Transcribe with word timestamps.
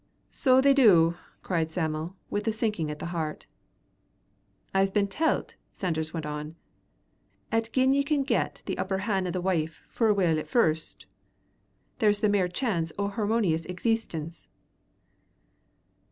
"So 0.31 0.61
they 0.61 0.73
do," 0.73 1.15
cried 1.43 1.69
Sam'l, 1.69 2.15
with 2.31 2.47
a 2.47 2.51
sinking 2.51 2.89
at 2.89 2.97
the 2.97 3.05
heart. 3.13 3.45
"I've 4.73 4.93
been 4.95 5.05
telt," 5.07 5.53
Sanders 5.73 6.11
went 6.11 6.25
on, 6.25 6.55
"'at 7.51 7.71
gin 7.71 7.91
you 7.91 8.03
can 8.03 8.23
get 8.23 8.63
the 8.65 8.79
upper 8.79 8.97
han' 9.05 9.27
o' 9.27 9.29
the 9.29 9.41
wife 9.41 9.85
for 9.91 10.07
awhile 10.07 10.39
at 10.39 10.47
first, 10.49 11.05
there's 11.99 12.21
the 12.21 12.29
mair 12.29 12.47
chance 12.47 12.91
o' 12.97 13.03
a 13.05 13.09
harmonious 13.09 13.63
exeestence." 13.67 14.47